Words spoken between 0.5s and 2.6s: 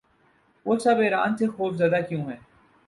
وہ سب ایران سے خوف زدہ کیوں ہیں؟